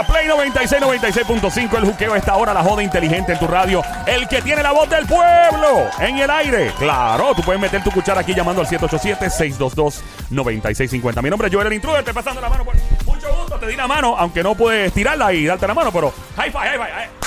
la 0.00 0.06
Play 0.06 0.26
96, 0.28 0.80
96.5. 0.82 1.76
El 1.76 1.84
juqueo 1.84 2.14
está 2.16 2.32
ahora, 2.32 2.54
la 2.54 2.62
joda 2.62 2.82
inteligente 2.82 3.32
en 3.32 3.38
tu 3.38 3.46
radio. 3.46 3.82
El 4.06 4.26
que 4.28 4.40
tiene 4.40 4.62
la 4.62 4.72
voz 4.72 4.88
del 4.88 5.04
pueblo 5.06 5.90
en 5.98 6.16
el 6.18 6.30
aire. 6.30 6.72
Claro, 6.78 7.34
tú 7.34 7.42
puedes 7.42 7.60
meter 7.60 7.82
tu 7.84 7.90
cuchara 7.90 8.20
aquí 8.22 8.34
llamando 8.34 8.62
al 8.62 8.66
787-622-9650. 8.68 11.22
Mi 11.22 11.28
nombre 11.30 11.48
es 11.48 11.54
Joel 11.54 11.66
el 11.66 11.72
Intruder, 11.74 12.02
te 12.04 12.14
pasando 12.14 12.40
la 12.40 12.48
mano. 12.48 12.64
Mucho 13.04 13.28
gusto, 13.36 13.58
te 13.58 13.66
di 13.66 13.76
la 13.76 13.86
mano, 13.86 14.16
aunque 14.16 14.42
no 14.42 14.54
puedes 14.54 14.90
tirarla 14.92 15.32
y 15.34 15.44
darte 15.44 15.66
la 15.66 15.74
mano, 15.74 15.92
pero 15.92 16.12
high 16.36 16.50
five, 16.50 16.68
high 16.68 16.78
five. 16.78 16.90
high- 16.92 17.19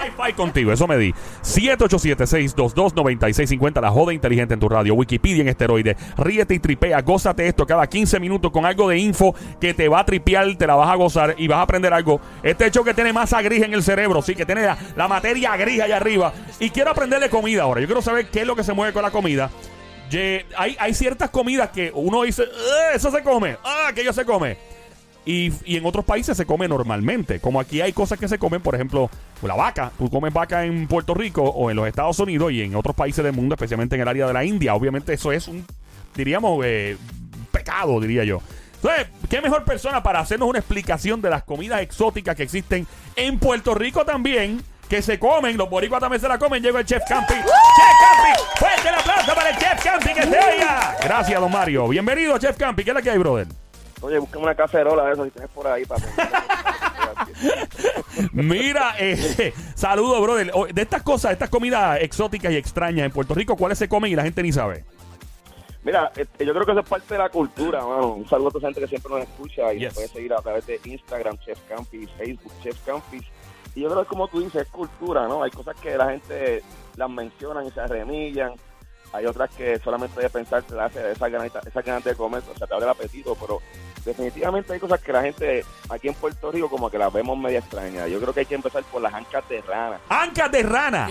Hi-Fi 0.00 0.32
contigo, 0.34 0.72
eso 0.72 0.86
me 0.86 0.96
di. 0.96 1.12
787-622-9650, 1.42 3.80
la 3.80 3.90
joda 3.90 4.12
inteligente 4.12 4.54
en 4.54 4.60
tu 4.60 4.68
radio. 4.68 4.94
Wikipedia 4.94 5.42
en 5.42 5.48
esteroide. 5.48 5.96
Ríete 6.16 6.54
y 6.54 6.58
tripea, 6.58 7.00
gózate 7.02 7.46
esto 7.46 7.66
cada 7.66 7.86
15 7.86 8.20
minutos 8.20 8.50
con 8.50 8.64
algo 8.64 8.88
de 8.88 8.98
info 8.98 9.34
que 9.60 9.74
te 9.74 9.88
va 9.88 10.00
a 10.00 10.06
tripear, 10.06 10.56
te 10.56 10.66
la 10.66 10.74
vas 10.74 10.90
a 10.90 10.94
gozar 10.94 11.34
y 11.38 11.48
vas 11.48 11.58
a 11.58 11.62
aprender 11.62 11.92
algo. 11.92 12.20
Este 12.42 12.66
hecho 12.66 12.84
que 12.84 12.94
tiene 12.94 13.12
masa 13.12 13.42
gris 13.42 13.62
en 13.62 13.74
el 13.74 13.82
cerebro, 13.82 14.22
sí, 14.22 14.34
que 14.34 14.46
tiene 14.46 14.66
la, 14.96 15.08
materia 15.08 15.56
gris 15.56 15.80
allá 15.80 15.96
arriba. 15.96 16.32
Y 16.58 16.70
quiero 16.70 16.90
aprender 16.90 17.20
de 17.20 17.28
comida 17.28 17.62
ahora. 17.62 17.80
Yo 17.80 17.86
quiero 17.86 18.02
saber 18.02 18.30
qué 18.30 18.40
es 18.40 18.46
lo 18.46 18.56
que 18.56 18.64
se 18.64 18.72
mueve 18.72 18.92
con 18.92 19.02
la 19.02 19.10
comida. 19.10 19.50
Hay, 20.56 20.94
ciertas 20.94 21.30
comidas 21.30 21.70
que 21.70 21.92
uno 21.94 22.22
dice, 22.22 22.42
"Eh, 22.42 22.94
eso 22.94 23.10
se 23.10 23.22
come, 23.22 23.56
ah, 23.64 23.88
aquello 23.88 24.12
se 24.12 24.24
come. 24.24 24.69
Y, 25.24 25.52
y 25.64 25.76
en 25.76 25.84
otros 25.84 26.04
países 26.04 26.36
se 26.36 26.46
come 26.46 26.66
normalmente. 26.66 27.40
Como 27.40 27.60
aquí 27.60 27.80
hay 27.80 27.92
cosas 27.92 28.18
que 28.18 28.26
se 28.26 28.38
comen, 28.38 28.62
por 28.62 28.74
ejemplo, 28.74 29.10
la 29.42 29.54
vaca. 29.54 29.92
Tú 29.98 30.10
comes 30.10 30.32
vaca 30.32 30.64
en 30.64 30.86
Puerto 30.86 31.14
Rico 31.14 31.42
o 31.42 31.70
en 31.70 31.76
los 31.76 31.86
Estados 31.86 32.18
Unidos 32.18 32.52
y 32.52 32.62
en 32.62 32.74
otros 32.74 32.96
países 32.96 33.24
del 33.24 33.34
mundo, 33.34 33.54
especialmente 33.54 33.96
en 33.96 34.02
el 34.02 34.08
área 34.08 34.26
de 34.26 34.32
la 34.32 34.44
India. 34.44 34.74
Obviamente 34.74 35.12
eso 35.12 35.32
es 35.32 35.48
un, 35.48 35.64
diríamos, 36.14 36.64
eh, 36.64 36.96
pecado, 37.52 38.00
diría 38.00 38.24
yo. 38.24 38.40
Entonces, 38.76 39.08
¿qué 39.28 39.42
mejor 39.42 39.64
persona 39.64 40.02
para 40.02 40.20
hacernos 40.20 40.48
una 40.48 40.58
explicación 40.58 41.20
de 41.20 41.28
las 41.28 41.42
comidas 41.44 41.82
exóticas 41.82 42.34
que 42.34 42.44
existen 42.44 42.86
en 43.14 43.38
Puerto 43.38 43.74
Rico 43.74 44.04
también? 44.04 44.62
Que 44.88 45.02
se 45.02 45.18
comen, 45.18 45.56
los 45.56 45.70
boricuas 45.70 46.00
también 46.00 46.20
se 46.20 46.28
la 46.28 46.38
comen. 46.38 46.62
Llegó 46.62 46.78
el 46.78 46.84
Chef 46.84 47.02
Campi. 47.06 47.34
¡Chef 47.34 47.44
Campi! 47.44 48.58
¡Fuerte 48.58 48.88
el 48.88 48.94
aplauso 48.94 49.34
para 49.34 49.50
el 49.50 49.56
Chef 49.56 49.84
Campi 49.84 50.14
que 50.14 50.22
se 50.22 50.38
oiga! 50.38 50.96
Gracias, 51.04 51.40
don 51.40 51.52
Mario. 51.52 51.86
Bienvenido, 51.88 52.38
Chef 52.38 52.56
Campi. 52.56 52.82
¿Qué 52.82 52.90
es 52.90 52.94
la 52.94 53.02
que 53.02 53.10
hay, 53.10 53.18
brother? 53.18 53.46
Oye, 54.02 54.18
búscame 54.18 54.44
una 54.44 54.54
cacerola 54.54 55.04
de 55.04 55.12
eso 55.12 55.24
si 55.24 55.30
tienes 55.30 55.50
por 55.50 55.66
ahí 55.66 55.84
para 55.84 56.00
Mira, 58.32 58.94
eh, 58.98 59.52
saludos, 59.74 60.20
brother. 60.22 60.52
De 60.72 60.82
estas 60.82 61.02
cosas, 61.02 61.32
estas 61.32 61.50
comidas 61.50 61.98
exóticas 62.00 62.52
y 62.52 62.56
extrañas 62.56 63.06
en 63.06 63.12
Puerto 63.12 63.34
Rico, 63.34 63.56
¿cuáles 63.56 63.78
se 63.78 63.88
comen 63.88 64.12
y 64.12 64.16
la 64.16 64.22
gente 64.22 64.42
ni 64.42 64.52
sabe? 64.52 64.84
Mira, 65.82 66.12
este, 66.14 66.44
yo 66.44 66.52
creo 66.52 66.66
que 66.66 66.72
eso 66.72 66.80
es 66.80 66.88
parte 66.88 67.14
de 67.14 67.18
la 67.18 67.30
cultura, 67.30 67.80
mano. 67.84 68.08
Un 68.08 68.28
saludo 68.28 68.48
a 68.48 68.50
toda 68.52 68.58
esa 68.60 68.66
gente 68.68 68.80
que 68.82 68.88
siempre 68.88 69.12
nos 69.12 69.22
escucha 69.22 69.72
y 69.72 69.78
Yes. 69.78 69.84
nos 69.86 69.94
puede 69.94 70.08
seguir 70.08 70.32
a 70.34 70.42
través 70.42 70.66
de 70.66 70.80
Instagram, 70.84 71.38
Chef 71.38 71.58
Campis, 71.68 72.08
Facebook, 72.18 72.52
Chef 72.62 72.76
Campis. 72.84 73.22
Y 73.74 73.80
yo 73.82 73.88
creo 73.88 74.02
que 74.02 74.08
como 74.08 74.28
tú 74.28 74.40
dices, 74.40 74.62
es 74.62 74.68
cultura, 74.68 75.26
¿no? 75.26 75.42
Hay 75.42 75.50
cosas 75.50 75.76
que 75.80 75.96
la 75.96 76.10
gente 76.10 76.62
las 76.96 77.08
mencionan 77.08 77.66
y 77.66 77.70
se 77.70 77.80
arremillan. 77.80 78.52
Hay 79.12 79.26
otras 79.26 79.50
que 79.50 79.78
solamente 79.78 80.20
de 80.20 80.28
pensar 80.30 80.62
te 80.62 80.78
hace 80.78 81.12
esas 81.12 81.30
ganas, 81.32 81.50
esas 81.66 81.84
ganas 81.84 82.04
de 82.04 82.14
comer, 82.14 82.42
o 82.52 82.56
sea, 82.58 82.66
te 82.66 82.74
abre 82.74 82.84
el 82.84 82.90
apetito, 82.90 83.34
pero 83.40 83.60
definitivamente 84.04 84.72
hay 84.72 84.80
cosas 84.80 85.00
que 85.00 85.12
la 85.12 85.22
gente 85.22 85.64
aquí 85.88 86.08
en 86.08 86.14
Puerto 86.14 86.50
Rico 86.50 86.68
como 86.70 86.90
que 86.90 86.98
las 86.98 87.12
vemos 87.12 87.36
media 87.38 87.58
extrañas. 87.60 88.08
Yo 88.10 88.20
creo 88.20 88.32
que 88.32 88.40
hay 88.40 88.46
que 88.46 88.54
empezar 88.54 88.82
por 88.84 89.00
las 89.02 89.12
ancas 89.14 89.48
de 89.48 89.60
rana. 89.62 89.98
¡Ancas 90.08 90.50
de 90.52 90.62
rana! 90.62 91.08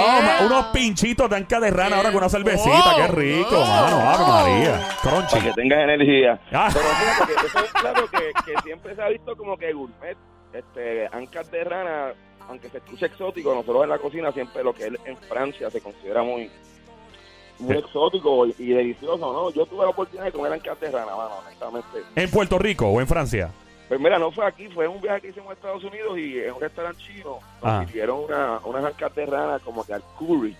Oh, 0.00 0.22
ma- 0.22 0.46
unos 0.46 0.66
pinchitos 0.66 1.28
de 1.30 1.36
ancas 1.36 1.60
de 1.60 1.70
rana 1.70 1.96
ahora 1.96 2.10
con 2.10 2.18
una 2.18 2.28
cervecita. 2.28 2.92
Oh, 2.94 2.96
¡Qué 2.96 3.06
rico, 3.08 3.50
no. 3.52 3.66
mano! 3.66 4.00
¡Ave 4.10 4.24
María! 4.26 4.88
para 5.02 5.26
que 5.28 5.32
Crunchy. 5.38 5.52
tengas 5.54 5.78
energía. 5.80 6.40
Ah. 6.52 6.68
Pero 6.72 6.84
fíjate 6.86 7.32
que 7.40 7.46
eso 7.46 7.58
es 7.64 7.72
claro 7.72 8.08
que, 8.10 8.32
que 8.52 8.60
siempre 8.62 8.94
se 8.94 9.02
ha 9.02 9.08
visto 9.08 9.36
como 9.36 9.56
que 9.56 9.72
gourmet, 9.72 10.16
este, 10.52 11.06
ancas 11.12 11.50
de 11.50 11.64
rana, 11.64 12.12
aunque 12.48 12.68
se 12.70 12.78
escuche 12.78 13.06
exótico, 13.06 13.54
nosotros 13.54 13.84
en 13.84 13.90
la 13.90 13.98
cocina 13.98 14.32
siempre 14.32 14.62
lo 14.64 14.72
que 14.74 14.86
es 14.86 14.92
en 15.04 15.16
Francia 15.18 15.70
se 15.70 15.80
considera 15.80 16.22
muy 16.22 16.50
muy 17.58 17.72
Sí. 17.74 17.78
exótico 17.80 18.46
y, 18.46 18.54
y 18.58 18.68
delicioso, 18.68 19.32
¿no? 19.32 19.50
Yo 19.50 19.66
tuve 19.66 19.82
la 19.84 19.90
oportunidad 19.90 20.24
de 20.26 20.32
comer 20.32 20.52
ancas 20.52 20.78
de 20.80 20.90
rana, 20.90 21.14
mano, 21.16 21.30
honestamente. 21.44 21.88
¿En 22.14 22.30
Puerto 22.30 22.58
Rico 22.58 22.86
o 22.88 23.00
en 23.00 23.06
Francia? 23.06 23.50
Pues 23.88 23.98
mira, 24.00 24.18
no 24.18 24.30
fue 24.30 24.44
aquí, 24.46 24.68
fue 24.68 24.86
un 24.86 25.00
viaje 25.00 25.22
que 25.22 25.28
hicimos 25.28 25.50
a 25.50 25.52
Estados 25.54 25.82
Unidos 25.82 26.18
y 26.18 26.38
en 26.40 26.52
un 26.52 26.60
restaurante 26.60 27.02
chino 27.02 27.38
Ah. 27.62 27.78
nos 27.80 27.86
sirvieron 27.86 28.20
una, 28.24 28.60
unas 28.64 28.84
rana 29.26 29.58
como 29.60 29.82
que 29.84 29.94
al 29.94 30.02
curry. 30.18 30.54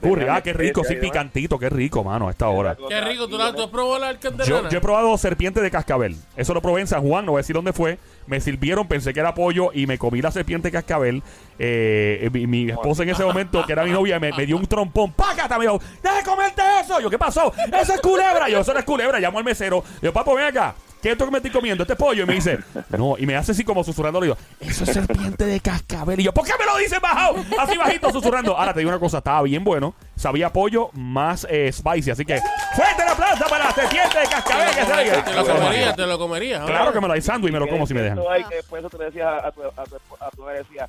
Curry. 0.00 0.26
Ah, 0.28 0.40
qué 0.42 0.52
rico. 0.52 0.82
Sí, 0.84 0.96
picantito. 0.96 1.58
Qué 1.58 1.68
rico, 1.70 2.02
mano, 2.04 2.28
a 2.28 2.30
esta 2.30 2.48
hora. 2.48 2.76
Qué 2.88 3.00
rico, 3.00 3.28
¿tú, 3.28 3.38
la- 3.38 3.52
tú 3.54 3.62
has 3.62 3.70
probado 3.70 3.98
la 3.98 4.12
Yo, 4.44 4.68
yo 4.68 4.78
he 4.78 4.80
probado 4.80 5.16
serpiente 5.18 5.60
de 5.60 5.70
cascabel. 5.70 6.16
Eso 6.36 6.54
lo 6.54 6.60
probé 6.62 6.80
en 6.82 6.86
San 6.86 7.02
Juan, 7.02 7.24
no 7.24 7.32
voy 7.32 7.38
a 7.40 7.42
decir 7.42 7.54
dónde 7.54 7.72
fue. 7.72 7.98
Me 8.26 8.40
sirvieron, 8.40 8.88
pensé 8.88 9.12
que 9.12 9.20
era 9.20 9.34
pollo 9.34 9.70
y 9.72 9.86
me 9.86 9.98
comí 9.98 10.20
la 10.22 10.30
serpiente 10.30 10.68
de 10.68 10.72
cascabel. 10.72 11.22
Eh, 11.58 12.28
mi, 12.32 12.46
mi 12.46 12.70
esposa 12.70 13.02
en 13.02 13.10
ese 13.10 13.24
momento, 13.24 13.64
que 13.66 13.72
era 13.72 13.84
mi 13.84 13.90
novia, 13.90 14.18
me, 14.18 14.32
me 14.32 14.46
dio 14.46 14.56
un 14.56 14.66
trompón. 14.66 15.12
¡Págata! 15.12 15.58
Me 15.58 15.64
dijo, 15.66 15.80
¡deja 16.02 16.16
de 16.16 16.22
comerte 16.24 16.62
eso! 16.80 17.00
Yo, 17.00 17.10
¿qué 17.10 17.18
pasó? 17.18 17.52
¡Eso 17.80 17.94
es 17.94 18.00
culebra! 18.00 18.48
Yo, 18.48 18.60
eso 18.60 18.72
no 18.72 18.78
es 18.78 18.84
culebra. 18.84 19.18
Llamo 19.20 19.38
al 19.38 19.44
mesero. 19.44 19.84
Yo, 20.02 20.12
papo, 20.12 20.34
ven 20.34 20.46
acá. 20.46 20.74
¿Qué 21.04 21.10
es 21.10 21.12
esto 21.12 21.26
que 21.26 21.32
me 21.32 21.36
estoy 21.36 21.50
comiendo? 21.50 21.82
Este 21.82 21.96
pollo. 21.96 22.22
Y 22.22 22.26
me 22.26 22.32
dice, 22.32 22.60
no. 22.96 23.16
Y 23.18 23.26
me 23.26 23.36
hace 23.36 23.52
así 23.52 23.62
como 23.62 23.84
susurrando. 23.84 24.22
Le 24.22 24.28
digo, 24.28 24.38
eso 24.58 24.84
es 24.84 24.90
serpiente 24.94 25.44
de 25.44 25.60
cascabel. 25.60 26.18
Y 26.18 26.22
yo, 26.22 26.32
¿por 26.32 26.46
qué 26.46 26.52
me 26.58 26.64
lo 26.64 26.78
dices 26.78 26.98
bajado? 26.98 27.44
Así 27.58 27.76
bajito, 27.76 28.10
susurrando. 28.10 28.56
Ahora 28.56 28.72
te 28.72 28.78
digo 28.80 28.88
una 28.88 28.98
cosa, 28.98 29.18
estaba 29.18 29.42
bien 29.42 29.62
bueno. 29.64 29.94
Sabía 30.16 30.50
pollo 30.50 30.88
más 30.94 31.46
eh, 31.50 31.70
spicy. 31.70 32.12
Así 32.12 32.24
que, 32.24 32.40
fuerte 32.74 33.02
el 33.02 33.08
aplauso 33.08 33.44
para 33.50 33.66
la 33.66 33.72
serpiente 33.72 34.18
de 34.18 34.26
cascabel 34.28 34.74
que 34.74 34.84
se 34.86 34.92
oiga. 34.94 35.24
Te 35.26 35.34
lo 35.34 35.44
comerías, 35.44 35.96
te 35.96 36.06
lo 36.06 36.18
comerías. 36.18 36.64
Claro 36.64 36.92
que 36.94 37.00
me 37.02 37.06
lo 37.06 37.12
hay 37.12 37.20
sándwich 37.20 37.50
y 37.50 37.52
me 37.52 37.58
lo 37.58 37.68
como 37.68 37.86
si 37.86 37.92
me 37.92 38.00
dejan. 38.00 38.20
Eso 38.20 38.30
hay 38.30 38.44
que 38.44 38.54
después 38.54 38.82
eso 38.82 38.96
te 38.96 39.04
decías 39.04 39.44
a 39.44 39.52
tu, 39.52 39.62
a 39.62 39.84
tu, 39.84 39.96
a 40.20 40.30
tu 40.30 40.42
madre, 40.42 40.58
decía, 40.60 40.88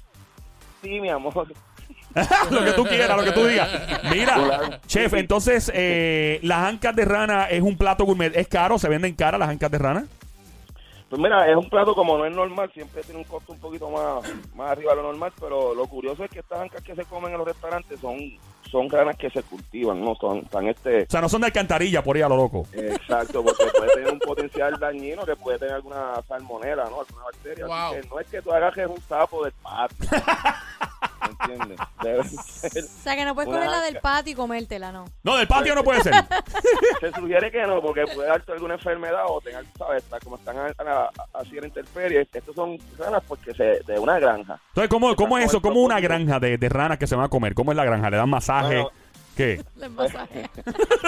sí, 0.82 1.02
mi 1.02 1.10
amor. 1.10 1.46
lo 2.52 2.64
que 2.64 2.72
tú 2.72 2.84
quieras, 2.86 3.18
lo 3.18 3.24
que 3.24 3.32
tú 3.32 3.46
digas. 3.46 3.70
Mira, 4.10 4.80
chef, 4.88 5.14
entonces, 5.14 5.72
eh, 5.74 6.40
las 6.44 6.60
ancas 6.60 6.96
de 6.96 7.06
rana 7.06 7.46
es 7.46 7.62
un 7.62 7.78
plato 7.78 8.06
gourmet. 8.06 8.36
¿Es 8.36 8.48
caro? 8.48 8.80
¿Se 8.80 8.88
venden 8.88 9.16
caras 9.16 9.40
las 9.40 9.50
ancas 9.50 9.70
de 9.72 9.78
rana? 9.78 10.06
Pues 11.10 11.22
mira, 11.22 11.50
es 11.50 11.56
un 11.56 11.70
plato 11.70 11.94
como 11.94 12.18
no 12.18 12.26
es 12.26 12.36
normal, 12.36 12.70
siempre 12.74 13.04
tiene 13.04 13.20
un 13.20 13.26
costo 13.26 13.54
un 13.54 13.60
poquito 13.60 13.90
más, 13.90 14.24
más 14.56 14.72
arriba 14.72 14.92
de 14.92 14.98
lo 14.98 15.04
normal, 15.04 15.32
pero 15.40 15.76
lo 15.76 15.86
curioso 15.86 16.24
es 16.24 16.32
que 16.32 16.40
estas 16.40 16.60
ancas 16.60 16.82
que 16.82 16.96
se 16.96 17.06
comen 17.06 17.32
en 17.32 17.38
los 17.38 17.48
restaurantes 17.48 18.00
son, 18.00 18.18
son 18.72 18.90
ranas 18.90 19.16
que 19.16 19.30
se 19.30 19.44
cultivan, 19.44 20.02
¿no? 20.02 20.16
Son, 20.16 20.40
están 20.40 20.68
este... 20.68 21.04
O 21.04 21.10
sea, 21.10 21.22
no 21.22 21.30
son 21.30 21.42
de 21.42 21.48
alcantarilla 21.48 22.04
por 22.04 22.16
ahí 22.16 22.24
a 22.24 22.28
lo 22.28 22.36
loco. 22.36 22.68
Exacto, 22.74 23.44
porque 23.44 23.66
puede 23.78 23.94
tener 23.94 24.14
un 24.14 24.20
potencial 24.20 24.80
dañino 24.80 25.26
que 25.26 25.36
puede 25.36 25.60
tener 25.60 25.76
alguna 25.76 26.22
salmonela, 26.28 26.86
¿no? 26.90 27.02
Alguna 27.02 27.24
bacteria. 27.26 27.68
Wow. 27.68 27.76
Así 27.76 28.02
que 28.02 28.08
no 28.10 28.20
es 28.20 28.28
que 28.28 28.42
tú 28.42 28.52
agarres 28.52 28.88
un 28.88 29.02
sapo 29.02 29.44
del 29.44 29.54
patio. 29.62 30.10
¿Me 31.26 31.54
entiendes? 31.54 31.80
O 32.06 33.04
sea, 33.04 33.16
que 33.16 33.26
no 33.26 33.34
puedes 33.34 33.50
Una 33.50 33.58
coger 33.58 33.72
la 33.72 33.78
anca. 33.78 33.92
del 33.92 34.02
patio 34.02 34.34
y 34.34 34.36
comértela, 34.36 34.92
¿no? 34.92 35.06
No, 35.24 35.38
del 35.38 35.48
patio 35.48 35.74
no 35.74 35.84
puede 35.84 36.02
ser. 36.02 36.14
se 37.00 37.12
sugiere 37.12 37.52
que 37.52 37.64
no, 37.64 37.82
porque 37.82 38.06
puede 38.14 38.28
darte 38.30 38.52
alguna 38.52 38.76
enfermedad 38.76 39.24
o 39.28 39.42
tengan, 39.42 39.66
¿sabes? 39.78 40.04
Como 40.24 40.36
están 40.36 40.56
así 41.34 41.58
en 41.58 41.66
intemperie. 41.66 42.28
Estos 42.32 42.56
son 42.56 42.78
ranas 42.98 43.24
porque 43.28 43.54
se, 43.54 43.80
de 43.86 44.00
una 44.00 44.20
granja. 44.20 44.60
Entonces, 44.70 44.90
¿cómo, 44.90 45.16
cómo 45.16 45.38
es 45.38 45.46
eso? 45.46 45.62
¿Cómo 45.62 45.82
una 45.82 46.00
granja 46.00 46.40
de, 46.40 46.58
de 46.58 46.70
ranas 46.70 46.98
que 47.00 47.08
se 47.08 47.16
van 47.16 47.26
a 47.26 47.30
comer? 47.30 47.56
¿Cómo 47.56 47.72
es 47.72 47.78
la 47.78 47.86
granja? 47.86 48.10
¿Le 48.10 48.18
dan 48.18 48.30
masaje? 48.30 48.82
Bueno. 48.82 49.05
¿Qué? 49.36 49.62
Les 49.78 49.92
masajea. 49.92 50.50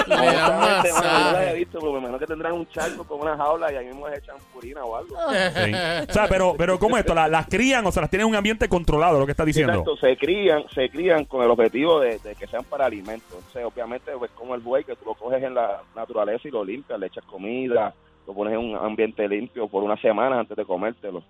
Le 0.07 0.15
dan 0.15 0.53
Honestamente, 0.53 0.91
mano, 0.93 1.03
yo 1.03 1.07
he 1.07 1.31
masaje. 1.33 1.55
visto, 1.55 1.79
pero 1.79 1.91
me 1.93 1.97
imagino 1.99 2.19
que 2.19 2.25
tendrán 2.27 2.53
un 2.53 2.67
charco 2.69 3.03
con 3.05 3.21
una 3.21 3.37
jaula 3.37 3.71
y 3.71 3.75
ahí 3.75 3.85
mismo 3.87 4.07
les 4.09 4.19
echan 4.19 4.35
purina 4.53 4.83
o 4.83 4.95
algo. 4.95 5.15
Sí. 5.15 5.71
O 6.09 6.13
sea, 6.13 6.27
pero, 6.27 6.55
pero 6.57 6.77
¿cómo 6.79 6.97
es 6.97 7.01
esto? 7.01 7.15
¿La- 7.15 7.27
¿Las 7.27 7.47
crían 7.47 7.85
o 7.85 7.91
sea, 7.91 8.01
las 8.01 8.09
tienen 8.09 8.27
en 8.27 8.31
un 8.31 8.35
ambiente 8.37 8.67
controlado, 8.67 9.19
lo 9.19 9.25
que 9.25 9.31
está 9.31 9.45
diciendo? 9.45 9.73
Exacto, 9.73 9.97
se 9.97 10.17
crían, 10.17 10.63
se 10.73 10.89
crían 10.89 11.25
con 11.25 11.43
el 11.43 11.49
objetivo 11.51 11.99
de, 11.99 12.19
de 12.19 12.35
que 12.35 12.47
sean 12.47 12.63
para 12.65 12.85
alimentos. 12.85 13.27
Entonces, 13.37 13.63
obviamente, 13.65 14.11
pues 14.17 14.31
como 14.31 14.55
el 14.55 14.61
buey 14.61 14.83
que 14.83 14.95
tú 14.95 15.05
lo 15.05 15.13
coges 15.15 15.41
en 15.43 15.53
la 15.55 15.81
naturaleza 15.95 16.47
y 16.47 16.51
lo 16.51 16.63
limpias, 16.65 16.99
le 16.99 17.07
echas 17.07 17.23
comida, 17.25 17.93
lo 18.25 18.33
pones 18.33 18.53
en 18.53 18.59
un 18.59 18.75
ambiente 18.75 19.27
limpio 19.27 19.67
por 19.67 19.83
una 19.83 19.95
semana 20.01 20.39
antes 20.39 20.57
de 20.57 20.65
comértelo. 20.65 21.23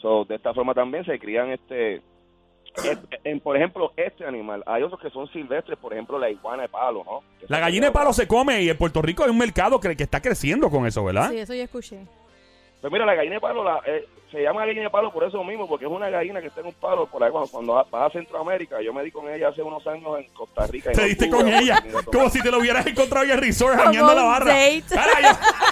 So, 0.00 0.24
de 0.24 0.36
esta 0.36 0.54
forma 0.54 0.72
también 0.72 1.04
se 1.04 1.18
crían 1.18 1.50
este 1.50 2.00
en, 2.84 3.00
en, 3.24 3.40
por 3.40 3.56
ejemplo, 3.56 3.92
este 3.96 4.24
animal, 4.24 4.62
hay 4.66 4.82
otros 4.82 5.00
que 5.00 5.10
son 5.10 5.30
silvestres, 5.32 5.78
por 5.78 5.92
ejemplo, 5.92 6.18
la 6.18 6.30
iguana 6.30 6.62
de 6.62 6.68
palo, 6.68 7.04
¿no? 7.04 7.22
Que 7.38 7.46
La 7.48 7.58
gallina 7.60 7.86
de 7.86 7.92
palo 7.92 8.12
se 8.12 8.26
come 8.26 8.62
y 8.62 8.68
en 8.70 8.76
Puerto 8.76 9.02
Rico 9.02 9.24
hay 9.24 9.30
un 9.30 9.38
mercado 9.38 9.80
que, 9.80 9.96
que 9.96 10.02
está 10.04 10.20
creciendo 10.20 10.70
con 10.70 10.86
eso, 10.86 11.04
¿verdad? 11.04 11.30
Sí, 11.30 11.38
eso 11.38 11.54
yo 11.54 11.62
escuché. 11.62 11.98
Pues 12.80 12.92
mira, 12.92 13.04
la 13.04 13.14
gallina 13.14 13.34
de 13.34 13.40
palo 13.40 13.62
la, 13.62 13.80
eh, 13.86 14.06
se 14.30 14.42
llama 14.42 14.64
gallina 14.64 14.84
de 14.84 14.90
palo 14.90 15.12
por 15.12 15.24
eso 15.24 15.42
mismo, 15.44 15.68
porque 15.68 15.84
es 15.84 15.90
una 15.90 16.08
gallina 16.08 16.40
que 16.40 16.46
está 16.46 16.60
en 16.60 16.68
un 16.68 16.72
palo 16.72 17.06
por 17.06 17.22
ahí 17.22 17.30
cuando, 17.30 17.50
cuando 17.50 17.74
vas 17.74 17.86
a 17.92 18.10
Centroamérica. 18.10 18.80
Yo 18.80 18.94
me 18.94 19.02
di 19.02 19.10
con 19.10 19.28
ella 19.28 19.48
hace 19.48 19.62
unos 19.62 19.86
años 19.86 20.18
en 20.18 20.32
Costa 20.32 20.66
Rica. 20.66 20.92
Te 20.92 21.04
diste 21.04 21.28
con 21.28 21.44
la 21.44 21.58
ella 21.58 21.84
como 22.06 22.30
si 22.30 22.40
te 22.40 22.50
lo 22.50 22.58
hubieras 22.58 22.86
encontrado 22.86 23.24
en 23.24 23.32
el 23.32 23.38
resort 23.38 23.76
jañando 23.76 24.14
la 24.14 24.22
barra. 24.22 24.46
date. 24.46 24.84
Carayo. 24.88 25.28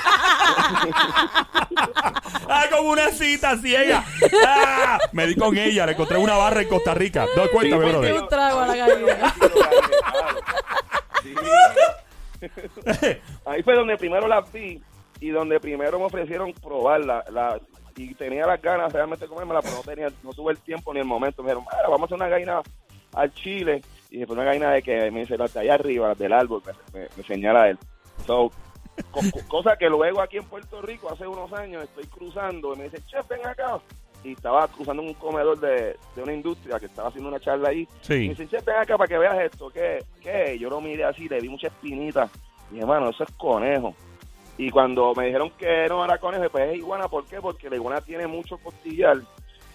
ah, 2.48 2.64
como 2.70 2.90
una 2.90 3.08
cita 3.10 3.56
ciega. 3.58 4.04
Ah, 4.46 4.98
me 5.12 5.26
di 5.26 5.34
con 5.36 5.56
ella, 5.56 5.86
le 5.86 5.92
encontré 5.92 6.18
una 6.18 6.36
barra 6.36 6.62
en 6.62 6.68
Costa 6.68 6.94
Rica. 6.94 7.26
Doy 7.36 7.48
cuéntame, 7.48 7.84
Sí, 7.84 7.90
brother. 7.90 8.14
Un 8.14 8.28
trago 8.28 8.60
a 8.60 8.66
la 8.66 8.76
gallina. 8.76 9.34
Ahí 13.44 13.62
fue 13.62 13.74
donde 13.74 13.96
primero 13.96 14.28
las 14.28 14.50
vi 14.52 14.80
y 15.20 15.30
donde 15.30 15.58
primero 15.60 15.98
me 15.98 16.04
ofrecieron 16.04 16.52
probar 16.52 17.00
la, 17.04 17.24
la- 17.30 17.60
y 17.96 18.14
tenía 18.14 18.46
las 18.46 18.62
ganas 18.62 18.92
realmente 18.92 19.24
de 19.24 19.28
comérmela, 19.28 19.60
pero 19.60 19.74
no 19.76 19.82
tenía, 19.82 20.08
no 20.22 20.32
tuve 20.32 20.52
el 20.52 20.58
tiempo 20.60 20.94
ni 20.94 21.00
el 21.00 21.06
momento. 21.06 21.42
Me 21.42 21.48
dijeron, 21.50 21.64
"Mira, 21.72 21.88
vamos 21.88 22.02
a 22.02 22.04
hacer 22.04 22.14
una 22.16 22.28
gallina 22.28 22.60
al 23.14 23.34
chile. 23.34 23.82
Y 24.10 24.14
dije, 24.14 24.26
pues 24.28 24.36
una 24.36 24.44
gallina 24.46 24.70
de 24.70 24.82
que 24.82 25.10
me 25.10 25.20
dice, 25.20 25.36
la 25.36 25.48
de 25.48 25.60
allá 25.60 25.74
arriba, 25.74 26.14
del 26.14 26.32
árbol, 26.32 26.62
me, 26.64 27.00
me- 27.00 27.08
me 27.16 27.24
señala 27.24 27.68
él. 27.68 27.78
So, 28.24 28.52
cosa 29.48 29.76
que 29.76 29.88
luego 29.88 30.20
aquí 30.20 30.38
en 30.38 30.44
Puerto 30.44 30.80
Rico, 30.82 31.10
hace 31.12 31.26
unos 31.26 31.52
años, 31.52 31.84
estoy 31.84 32.04
cruzando 32.06 32.74
y 32.74 32.78
me 32.78 32.84
dice, 32.84 33.02
chef, 33.06 33.26
ven 33.28 33.46
acá. 33.46 33.78
Y 34.24 34.32
estaba 34.32 34.66
cruzando 34.68 35.02
un 35.02 35.14
comedor 35.14 35.58
de, 35.60 35.96
de 36.16 36.22
una 36.22 36.32
industria 36.32 36.80
que 36.80 36.86
estaba 36.86 37.08
haciendo 37.08 37.28
una 37.28 37.38
charla 37.38 37.68
ahí. 37.68 37.86
Y 38.24 38.28
me 38.28 38.34
dice, 38.34 38.48
chef, 38.48 38.64
ven 38.64 38.76
acá 38.76 38.96
para 38.98 39.08
que 39.08 39.18
veas 39.18 39.38
esto. 39.40 39.70
¿Qué, 39.70 40.04
qué? 40.20 40.54
es?". 40.54 40.60
Yo 40.60 40.68
lo 40.68 40.80
miré 40.80 41.04
así, 41.04 41.28
le 41.28 41.40
vi 41.40 41.48
mucha 41.48 41.68
espinita. 41.68 42.28
Y 42.70 42.74
dije, 42.74 42.82
hermano, 42.82 43.10
eso 43.10 43.24
es 43.24 43.30
conejo. 43.36 43.94
Y 44.56 44.70
cuando 44.70 45.14
me 45.14 45.26
dijeron 45.26 45.50
que 45.50 45.86
no 45.88 46.04
era 46.04 46.18
conejo, 46.18 46.50
pues 46.50 46.70
es 46.70 46.78
iguana. 46.78 47.06
¿Por 47.06 47.24
qué? 47.26 47.40
Porque 47.40 47.70
la 47.70 47.76
iguana 47.76 48.00
tiene 48.00 48.26
mucho 48.26 48.58
costillar 48.58 49.18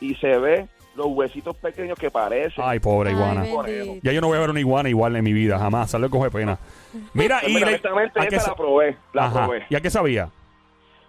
y 0.06 0.16
se 0.16 0.38
ve 0.38 0.68
los 0.96 1.08
huesitos 1.08 1.56
pequeños 1.58 1.98
que 1.98 2.12
parecen. 2.12 2.64
Ay, 2.64 2.80
pobre 2.80 3.10
Ay, 3.10 3.16
iguana. 3.16 3.42
bendito. 3.42 3.96
Ya 4.04 4.12
yo 4.12 4.22
no 4.22 4.28
voy 4.28 4.38
a 4.38 4.42
ver 4.42 4.50
una 4.52 4.60
iguana 4.60 4.90
igual 4.90 5.16
en 5.16 5.24
mi 5.24 5.34
vida, 5.34 5.58
jamás. 5.58 5.90
Sale 5.92 6.10
coge 6.10 6.30
pena. 6.30 6.60
Mira, 7.14 7.40
Pues 7.42 7.52
y 7.52 7.60
le- 7.60 7.66
honestamente, 7.66 8.20
¿a 8.20 8.28
qué 8.28 8.36
esa 8.36 8.46
sa- 8.46 8.52
la 8.52 8.56
probé. 8.58 8.98
La 9.14 9.26
Ajá. 9.26 9.46
probé. 9.46 9.66
¿Y 9.70 9.76
a 9.76 9.82
qué 9.82 9.90
sabía? 9.90 10.30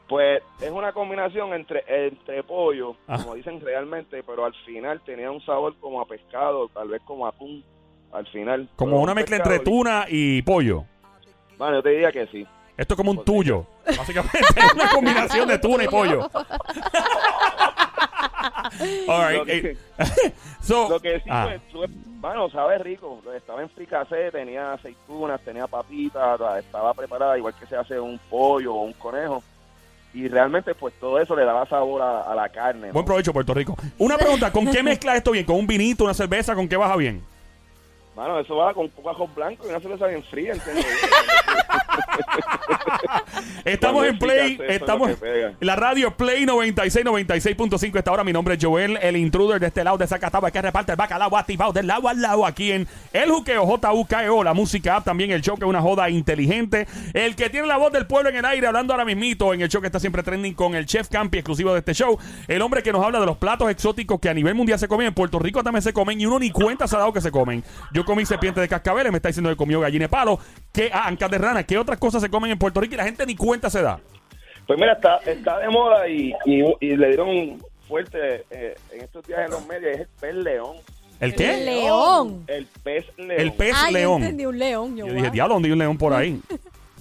Pues 0.08 0.42
es 0.60 0.70
una 0.70 0.92
combinación 0.92 1.52
entre, 1.54 1.82
entre 2.06 2.42
pollo, 2.44 2.94
Ah. 3.08 3.16
como 3.22 3.34
dicen 3.34 3.60
realmente, 3.60 4.22
pero 4.22 4.44
al 4.44 4.54
final 4.66 5.00
tenía 5.04 5.30
un 5.30 5.40
sabor 5.44 5.74
como 5.80 6.00
a 6.00 6.06
pescado, 6.06 6.68
tal 6.68 6.88
vez 6.88 7.02
como 7.04 7.26
a 7.26 7.30
atún. 7.30 7.64
Al 8.12 8.26
final. 8.28 8.68
Como 8.76 8.92
Pero 8.92 9.00
una 9.02 9.12
un 9.12 9.16
mezcla 9.16 9.36
pescado 9.38 9.54
entre 9.56 9.64
tuna 9.70 10.04
y 10.08 10.40
pollo. 10.42 10.84
Bueno, 11.58 11.76
yo 11.76 11.82
te 11.82 11.88
diría 11.90 12.12
que 12.12 12.26
sí. 12.28 12.46
Esto 12.76 12.94
es 12.94 12.96
como 12.96 13.10
un 13.10 13.24
tuyo. 13.24 13.66
Básicamente 13.86 14.38
es 14.56 14.74
una 14.74 14.88
combinación 14.90 15.48
de 15.48 15.58
tuna 15.58 15.84
y 15.84 15.88
pollo. 15.88 16.30
All 19.08 19.28
right. 19.28 19.38
Lo 19.38 19.44
que- 19.44 19.70
eh, 19.70 19.76
so, 20.62 20.88
Lo 20.88 21.00
que 21.00 21.18
sí, 21.20 21.28
ah, 21.30 21.46
pues, 21.48 21.62
tuve- 21.72 21.88
bueno, 22.20 22.48
sabe 22.50 22.78
rico. 22.78 23.20
Estaba 23.36 23.62
en 23.62 23.68
fricasé, 23.70 24.30
tenía 24.30 24.72
aceitunas, 24.72 25.40
tenía 25.42 25.66
papitas, 25.66 26.40
estaba 26.58 26.94
preparada 26.94 27.36
igual 27.36 27.54
que 27.58 27.66
se 27.66 27.76
hace 27.76 27.98
un 28.00 28.18
pollo 28.30 28.74
o 28.74 28.82
un 28.82 28.92
conejo. 28.94 29.42
Y 30.14 30.28
realmente, 30.28 30.74
pues 30.74 30.94
todo 31.00 31.18
eso 31.18 31.34
le 31.34 31.44
daba 31.44 31.66
sabor 31.66 32.00
a, 32.00 32.20
a 32.22 32.34
la 32.36 32.48
carne. 32.48 32.86
¿no? 32.88 32.92
buen 32.94 33.04
provecho, 33.04 33.32
Puerto 33.32 33.52
Rico. 33.52 33.76
Una 33.98 34.16
pregunta, 34.16 34.52
¿con 34.52 34.70
qué 34.70 34.82
mezcla 34.84 35.16
esto 35.16 35.32
bien? 35.32 35.44
¿Con 35.44 35.56
un 35.56 35.66
vinito, 35.66 36.04
una 36.04 36.14
cerveza? 36.14 36.54
¿Con 36.54 36.68
qué 36.68 36.76
baja 36.76 36.96
bien? 36.96 37.22
Mano, 38.16 38.38
eso 38.38 38.54
va 38.56 38.72
con 38.72 38.84
un 38.84 38.90
poco 38.90 39.10
arroz 39.10 39.34
blanco 39.34 39.66
y 39.66 39.70
una 39.70 39.80
cerveza 39.80 40.06
bien 40.06 40.22
fría, 40.22 40.52
¿entiendes? 40.52 40.86
Estamos 43.64 44.06
en 44.06 44.18
Play, 44.18 44.58
estamos 44.68 45.16
que 45.18 45.46
en 45.46 45.56
la 45.60 45.76
radio 45.76 46.14
Play 46.16 46.44
96, 46.44 47.04
96.5. 47.04 47.98
Esta 47.98 48.12
hora 48.12 48.24
mi 48.24 48.32
nombre 48.32 48.54
es 48.54 48.64
Joel, 48.64 48.98
el 49.00 49.16
intruder 49.16 49.60
de 49.60 49.68
este 49.68 49.84
lado 49.84 49.96
de 49.98 50.06
Zacatau, 50.06 50.42
que 50.50 50.62
reparte 50.62 50.92
el 50.92 50.96
bacalao 50.96 51.36
activado 51.36 51.72
del 51.72 51.86
lado 51.86 52.08
al 52.08 52.20
lado 52.20 52.46
aquí 52.46 52.72
en 52.72 52.86
El 53.12 53.30
Juqueo, 53.30 53.64
JUKEO, 53.66 54.44
la 54.44 54.54
música 54.54 54.96
app, 54.96 55.04
también 55.04 55.30
el 55.30 55.40
show 55.40 55.56
que 55.56 55.64
es 55.64 55.68
una 55.68 55.80
joda 55.80 56.10
inteligente. 56.10 56.86
El 57.12 57.36
que 57.36 57.50
tiene 57.50 57.66
la 57.66 57.76
voz 57.76 57.92
del 57.92 58.06
pueblo 58.06 58.30
en 58.30 58.36
el 58.36 58.44
aire, 58.44 58.66
hablando 58.66 58.92
ahora 58.92 59.04
mismito 59.04 59.54
en 59.54 59.62
el 59.62 59.68
show 59.68 59.80
que 59.80 59.86
está 59.86 60.00
siempre 60.00 60.22
trending 60.22 60.54
con 60.54 60.74
el 60.74 60.86
Chef 60.86 61.08
Campi, 61.08 61.38
exclusivo 61.38 61.72
de 61.72 61.78
este 61.78 61.94
show. 61.94 62.18
El 62.48 62.62
hombre 62.62 62.82
que 62.82 62.92
nos 62.92 63.04
habla 63.04 63.20
de 63.20 63.26
los 63.26 63.38
platos 63.38 63.70
exóticos 63.70 64.20
que 64.20 64.28
a 64.28 64.34
nivel 64.34 64.54
mundial 64.54 64.78
se 64.78 64.88
comen, 64.88 65.08
en 65.08 65.14
Puerto 65.14 65.38
Rico 65.38 65.62
también 65.62 65.82
se 65.82 65.92
comen 65.92 66.20
y 66.20 66.26
uno 66.26 66.38
ni 66.38 66.50
cuenta 66.50 66.86
se 66.86 66.96
ha 66.96 67.00
dado 67.00 67.12
que 67.12 67.20
se 67.20 67.30
comen. 67.30 67.64
Yo 67.92 68.04
comí 68.04 68.26
serpiente 68.26 68.60
de 68.60 68.68
cascabeles, 68.68 69.10
me 69.10 69.18
está 69.18 69.28
diciendo 69.28 69.50
que 69.50 69.56
comió 69.56 69.80
gallina 69.80 70.04
de 70.04 70.08
palo, 70.08 70.38
que 70.72 70.90
ah, 70.92 71.06
ancas 71.06 71.30
de 71.30 71.38
rana, 71.38 71.62
¿qué 71.62 71.78
otras 71.84 71.98
cosas 71.98 72.20
se 72.22 72.28
comen 72.28 72.50
en 72.50 72.58
Puerto 72.58 72.80
Rico 72.80 72.94
y 72.94 72.96
la 72.96 73.04
gente 73.04 73.24
ni 73.26 73.36
cuenta 73.36 73.70
se 73.70 73.80
da? 73.82 74.00
Pues 74.66 74.78
mira, 74.78 74.94
está, 74.94 75.18
está 75.26 75.58
de 75.58 75.68
moda 75.68 76.08
y, 76.08 76.32
y, 76.46 76.64
y 76.80 76.96
le 76.96 77.08
dieron 77.08 77.62
fuerte 77.86 78.44
eh, 78.50 78.74
en 78.92 79.00
estos 79.02 79.26
días 79.26 79.40
en 79.44 79.50
los 79.50 79.66
medios, 79.66 79.92
es 79.94 80.00
el 80.00 80.08
pez 80.20 80.34
león. 80.34 80.76
¿El 81.20 81.30
El 81.30 81.36
qué? 81.36 81.56
león. 81.64 82.44
El 82.48 82.66
pez 82.82 83.06
león. 83.16 83.40
El 83.40 83.52
pez 83.52 83.72
Ah, 83.76 83.86
yo 83.90 83.92
león. 83.92 84.22
entendí 84.22 84.46
un 84.46 84.58
león. 84.58 84.96
Yo, 84.96 85.06
Yo 85.06 85.12
dije, 85.14 85.30
diablo, 85.30 85.54
¿dónde 85.54 85.68
hay 85.68 85.72
un 85.72 85.78
león 85.78 85.96
por 85.98 86.12
ahí? 86.12 86.40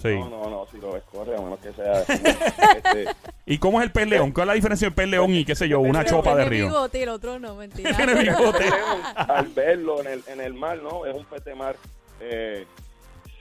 Sí. 0.02 0.10
No, 0.18 0.28
no, 0.28 0.50
no, 0.50 0.66
si 0.70 0.76
lo 0.76 0.92
ves, 0.92 1.02
corre, 1.10 1.34
a 1.34 1.40
menos 1.40 1.58
que 1.60 1.72
sea... 1.72 2.02
este, 2.02 3.06
¿Y 3.46 3.56
cómo 3.56 3.80
es 3.80 3.86
el 3.86 3.90
pez 3.90 4.06
león? 4.06 4.32
¿Cuál 4.32 4.44
es 4.44 4.46
la 4.48 4.52
diferencia 4.54 4.86
entre 4.88 5.04
el 5.04 5.08
pez 5.10 5.18
león 5.18 5.34
y 5.34 5.46
qué 5.46 5.54
sé 5.54 5.66
yo, 5.66 5.80
una 5.80 6.04
chopa 6.04 6.32
de 6.34 6.42
tiene 6.42 6.50
río? 6.50 6.66
bigote 6.66 6.98
y 6.98 7.02
el 7.04 7.08
otro 7.08 7.38
no, 7.38 7.54
mentira. 7.54 7.90
Tiene 7.96 8.14
bigote. 8.14 8.64
el 8.64 8.70
león, 8.70 9.00
al 9.16 9.46
verlo 9.48 10.00
en 10.02 10.06
el, 10.08 10.22
en 10.26 10.40
el 10.42 10.52
mar, 10.52 10.76
¿no? 10.82 11.06
Es 11.06 11.16
un 11.16 11.24
pez 11.24 11.42
de 11.46 11.54
mar. 11.54 11.76
eh, 12.20 12.66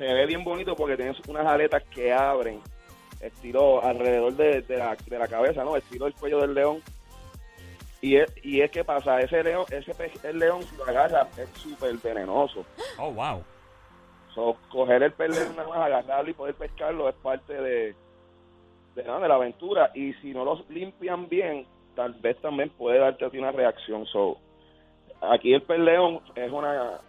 se 0.03 0.13
ve 0.13 0.25
bien 0.25 0.43
bonito 0.43 0.75
porque 0.75 0.97
tiene 0.97 1.15
unas 1.29 1.45
aletas 1.45 1.81
que 1.83 2.11
abren 2.11 2.59
estilo 3.21 3.81
alrededor 3.81 4.33
de, 4.33 4.61
de 4.61 4.77
la, 4.77 4.97
de 4.97 5.17
la 5.17 5.29
cabeza, 5.29 5.63
¿no? 5.63 5.77
Estilo 5.77 6.07
el 6.07 6.13
cuello 6.13 6.41
del 6.41 6.53
león. 6.53 6.81
Y 8.01 8.17
es, 8.17 8.29
y 8.43 8.59
es 8.59 8.69
que 8.69 8.83
pasa, 8.83 9.21
ese 9.21 9.41
león, 9.41 9.63
ese 9.71 9.95
pez, 9.95 10.11
el 10.25 10.39
león, 10.39 10.61
si 10.63 10.75
lo 10.75 10.83
agarra, 10.83 11.29
es 11.37 11.47
súper 11.51 11.95
venenoso. 12.03 12.65
Oh, 12.99 13.13
wow. 13.13 13.41
So, 14.35 14.57
coger 14.69 15.03
el 15.03 15.13
pez 15.13 15.29
león 15.29 15.55
nada 15.55 15.69
más, 15.69 15.77
agarrarlo 15.77 16.29
y 16.29 16.33
poder 16.33 16.55
pescarlo 16.55 17.07
es 17.07 17.15
parte 17.15 17.53
de, 17.53 17.95
de, 18.95 19.03
nada, 19.05 19.21
de 19.21 19.27
la 19.29 19.35
aventura. 19.35 19.91
Y 19.95 20.13
si 20.15 20.33
no 20.33 20.43
los 20.43 20.69
limpian 20.69 21.29
bien, 21.29 21.65
tal 21.95 22.13
vez 22.15 22.35
también 22.41 22.71
puede 22.71 22.99
darte 22.99 23.23
a 23.23 23.29
ti 23.29 23.37
una 23.37 23.53
reacción. 23.53 24.05
So, 24.07 24.37
aquí 25.21 25.53
el 25.53 25.61
pez 25.61 25.79
león 25.79 26.19
es 26.35 26.51
una, 26.51 26.99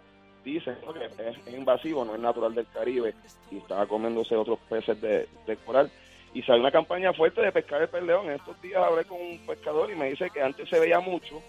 dicen 0.45 0.77
¿no? 0.85 0.93
que 0.93 1.05
es, 1.05 1.53
invasivo, 1.53 2.05
no 2.05 2.15
es 2.15 2.21
natural 2.21 2.53
del 2.55 2.67
Caribe 2.67 3.13
y 3.51 3.57
estaba 3.57 3.85
comiéndose 3.87 4.35
otros 4.35 4.59
peces 4.69 4.99
de, 5.01 5.27
de 5.45 5.57
coral. 5.57 5.91
Y 6.33 6.41
sale 6.43 6.59
una 6.59 6.71
campaña 6.71 7.13
fuerte 7.13 7.41
de 7.41 7.51
pescar 7.51 7.81
el 7.81 7.89
pez 7.89 8.03
león. 8.03 8.27
En 8.27 8.33
estos 8.33 8.61
días 8.61 8.83
hablé 8.83 9.05
con 9.05 9.19
un 9.19 9.39
pescador 9.45 9.89
y 9.89 9.95
me 9.95 10.09
dice 10.09 10.29
que 10.29 10.41
antes 10.41 10.69
se 10.69 10.79
veía 10.79 10.99
mucho. 10.99 11.41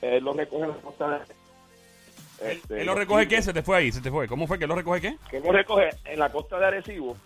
Él 0.00 0.22
lo 0.22 0.34
recoge 0.34 0.64
en 0.64 0.70
la 0.70 0.76
costa 0.76 1.24
de... 2.40 2.50
este, 2.52 2.80
¿Él 2.80 2.86
lo 2.86 2.94
recoge 2.94 3.26
qué? 3.26 3.40
Se 3.40 3.54
te 3.54 3.62
fue 3.62 3.78
ahí, 3.78 3.90
se 3.90 4.02
te 4.02 4.10
fue. 4.10 4.28
¿Cómo 4.28 4.46
fue 4.46 4.58
que 4.58 4.66
lo 4.66 4.74
recoge 4.74 5.00
qué? 5.00 5.16
que 5.30 5.40
lo 5.40 5.52
recoge 5.52 5.88
en 6.04 6.18
la 6.18 6.30
costa 6.30 6.58
de 6.58 6.66
Arecibo. 6.66 7.16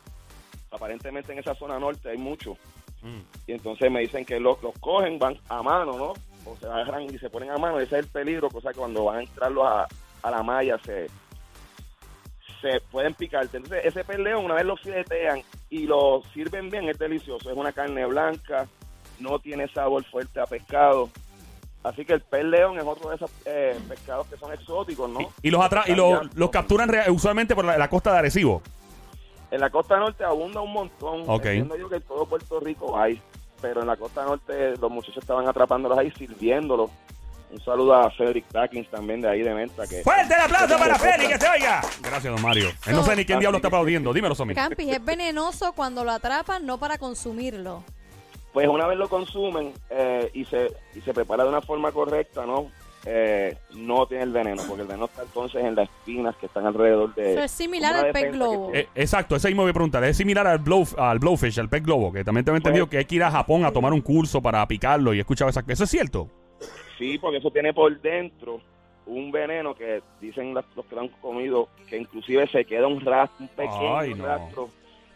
Aparentemente 0.71 1.33
en 1.33 1.41
esa 1.41 1.55
zona 1.57 1.79
norte 1.79 2.11
hay 2.11 2.19
mucho. 2.19 2.57
Mm. 3.03 3.21
Y 3.49 3.53
entonces 3.53 3.91
me 3.91 4.01
dicen 4.01 4.25
que 4.25 4.39
los, 4.39 4.63
los 4.63 4.79
cogen, 4.79 5.19
van 5.19 5.37
a 5.49 5.63
mano, 5.63 5.99
¿no? 5.99 6.13
O 6.45 6.57
se 6.57 6.67
agarran 6.67 7.03
y 7.03 7.19
se 7.19 7.29
ponen 7.29 7.51
a 7.51 7.59
mano. 7.59 7.81
Ese 7.81 7.99
es 7.99 8.05
el 8.05 8.11
peligro, 8.11 8.49
cosa 8.51 8.71
que 8.71 8.79
cuando 8.79 9.05
van 9.05 9.17
a 9.17 9.23
entrarlos 9.23 9.67
a, 9.67 9.89
a 10.29 10.31
la 10.31 10.43
malla 10.43 10.79
se, 10.85 11.07
se 12.61 12.81
pueden 12.91 13.15
picar. 13.15 13.45
Entonces 13.45 13.81
ese 13.85 14.05
pez 14.05 14.19
león, 14.19 14.45
una 14.45 14.55
vez 14.55 14.65
lo 14.65 14.77
filetean 14.77 15.43
y 15.71 15.87
lo 15.87 16.23
sirven 16.33 16.71
bien, 16.71 16.89
es 16.89 16.99
delicioso. 16.99 17.51
Es 17.51 17.57
una 17.57 17.73
carne 17.73 18.07
blanca, 18.07 18.67
no 19.19 19.39
tiene 19.39 19.69
sabor 19.69 20.05
fuerte 20.05 20.41
a 20.41 20.47
pescado. 20.47 21.09
Así 21.83 22.05
que 22.05 22.13
el 22.13 22.21
pez 22.21 22.45
león 22.45 22.79
es 22.79 22.85
otro 22.85 23.11
de 23.11 23.17
esos 23.17 23.31
eh, 23.45 23.79
pescados 23.89 24.27
que 24.27 24.37
son 24.37 24.53
exóticos, 24.53 25.09
¿no? 25.09 25.21
Y, 25.21 25.49
y 25.49 25.51
los 25.51 25.63
atra 25.63 25.85
y 25.87 25.95
los, 25.95 26.35
los 26.35 26.51
capturan 26.51 26.91
usualmente 27.09 27.55
por 27.55 27.65
la, 27.65 27.79
la 27.79 27.89
costa 27.89 28.13
de 28.13 28.19
Arecibo. 28.19 28.63
En 29.51 29.61
la 29.61 29.71
costa 29.71 29.97
norte 29.97 30.25
abunda 30.25 30.61
un 30.61 30.73
montón. 30.73 31.23
Ok. 31.27 31.47
Entiendo 31.47 31.77
yo 31.77 31.89
que 31.89 31.97
en 31.97 32.03
todo 32.03 32.27
Puerto 32.27 32.61
Rico 32.61 32.99
hay. 32.99 33.21
Pero 33.61 33.81
en 33.81 33.87
la 33.87 33.97
costa 33.97 34.25
norte 34.25 34.77
los 34.77 34.91
muchachos 34.91 35.19
estaban 35.19 35.49
atrapándolos 35.49 35.99
ahí, 35.99 36.11
sirviéndolos. 36.13 36.91
Un 37.51 37.61
saludo 37.61 37.95
a 37.95 38.11
Cedric 38.17 38.47
Tackins 38.49 38.89
también 38.91 39.21
de 39.21 39.29
ahí 39.29 39.43
de 39.43 39.55
Menta. 39.55 39.87
Que, 39.87 40.03
¡Fuerte 40.03 40.35
el 40.35 40.41
aplauso 40.41 40.79
para 40.79 40.99
Félix, 40.99 41.29
que 41.29 41.39
se 41.39 41.49
oiga! 41.49 41.81
Gracias, 42.03 42.35
don 42.35 42.43
Mario. 42.43 42.69
Él 42.87 42.95
no 42.95 43.03
sé 43.03 43.17
ni 43.17 43.25
quién 43.25 43.39
diablo 43.39 43.57
está 43.57 43.69
aplaudiendo. 43.69 44.13
Dímelo, 44.13 44.35
Somi. 44.35 44.55
Campis 44.55 44.89
es 44.93 45.05
venenoso 45.05 45.73
cuando 45.73 46.05
lo 46.05 46.13
atrapan, 46.13 46.67
no 46.67 46.79
para 46.79 46.99
consumirlo. 46.99 47.83
Pues 48.53 48.69
una 48.69 48.87
vez 48.87 48.99
lo 48.99 49.09
consumen 49.09 49.73
eh, 49.91 50.31
y, 50.35 50.45
se, 50.45 50.73
y 50.95 51.01
se 51.01 51.15
prepara 51.15 51.45
de 51.45 51.51
una 51.51 51.61
forma 51.61 51.93
correcta, 51.93 52.45
¿no? 52.45 52.71
Eh, 53.07 53.57
no 53.75 54.07
tiene 54.07 54.25
el 54.25 54.33
veneno, 54.33 54.63
porque 54.67 54.83
el 54.83 54.89
veneno 54.89 55.07
está 55.07 55.23
entonces 55.23 55.65
en 55.65 55.75
las 55.75 55.89
espinas 55.89 56.37
que 56.37 56.47
están 56.47 56.67
alrededor 56.67 57.15
de... 57.15 57.33
Eso 57.33 57.43
es 57.43 57.51
similar 57.51 57.95
al 57.95 58.13
pez 58.13 58.33
globo. 58.33 58.73
Eh, 58.75 58.89
exacto, 58.95 59.37
ese 59.37 59.49
mismo 59.49 59.63
voy 59.63 59.71
a 59.71 59.75
preguntar. 59.75 60.03
Es 60.05 60.17
similar 60.17 60.47
al, 60.47 60.59
blow, 60.59 60.87
al 60.99 61.19
blowfish, 61.19 61.61
al 61.61 61.69
pez 61.69 61.83
globo, 61.83 62.13
que 62.13 62.25
también 62.25 62.45
te 62.45 62.51
he 62.51 62.57
entendido 62.57 62.87
Pues- 62.87 62.91
que 62.91 62.99
hay 62.99 63.05
que 63.05 63.15
ir 63.15 63.23
a 63.23 63.31
Japón 63.31 63.65
a 63.65 63.73
tomar 63.73 63.93
un 63.93 64.01
curso 64.01 64.43
para 64.43 64.67
picarlo 64.67 65.15
y 65.15 65.19
he 65.19 65.21
escuchado 65.21 65.49
esas 65.49 65.65
¿Eso 65.69 65.85
es 65.85 65.91
cierto? 65.91 66.29
Sí, 66.99 67.17
porque 67.19 67.39
eso 67.39 67.51
tiene 67.51 67.73
por 67.73 67.99
dentro 68.01 68.61
un 69.07 69.31
veneno 69.33 69.75
que 69.75 70.03
dicen 70.21 70.53
las- 70.53 70.65
los 70.77 70.85
que 70.87 70.95
lo 70.95 71.01
han 71.03 71.09
comido 71.09 71.69
que 71.89 71.97
inclusive 71.97 72.47
se 72.49 72.65
queda 72.65 72.87
un 72.87 73.01
rastro, 73.01 73.37
un 73.41 73.49
pequeño 73.49 73.97
Ay, 73.97 74.15
no. 74.15 74.27
rastro 74.27 74.69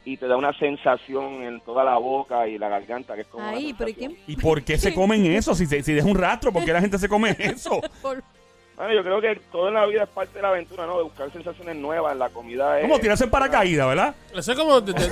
y 0.04 0.16
te 0.16 0.26
da 0.26 0.36
una 0.36 0.52
sensación 0.58 1.42
en 1.42 1.60
toda 1.60 1.84
la 1.84 1.98
boca 1.98 2.48
y 2.48 2.58
la 2.58 2.68
garganta 2.68 3.14
que 3.14 3.20
es 3.22 3.26
como 3.26 3.46
Ay, 3.46 3.74
pero. 3.76 3.90
¿Y 4.26 4.36
por 4.36 4.62
qué 4.64 4.78
se 4.78 4.94
comen 4.94 5.26
eso? 5.26 5.54
Si, 5.54 5.66
se- 5.66 5.82
si 5.82 5.92
deja 5.92 6.08
un 6.08 6.16
rastro, 6.16 6.52
¿por 6.52 6.64
qué 6.64 6.72
la 6.72 6.80
gente 6.80 6.98
se 6.98 7.08
come 7.08 7.30
eso? 7.38 7.80
Por- 8.00 8.22
Bueno, 8.82 8.94
yo 8.96 9.04
creo 9.04 9.20
que 9.20 9.40
todo 9.52 9.68
en 9.68 9.74
la 9.74 9.86
vida 9.86 10.02
es 10.02 10.08
parte 10.08 10.34
de 10.34 10.42
la 10.42 10.48
aventura, 10.48 10.86
¿no? 10.86 10.96
De 10.96 11.04
buscar 11.04 11.30
sensaciones 11.32 11.76
nuevas, 11.76 12.16
la 12.16 12.28
comida 12.30 12.80
es... 12.80 12.82
Como 12.82 12.98
tirarse 12.98 13.22
en 13.22 13.30
paracaídas, 13.30 13.86
¿verdad? 13.86 14.12
Eso 14.34 14.50
es 14.50 14.58
como. 14.58 14.82
te- 14.82 14.92
te- 14.92 15.08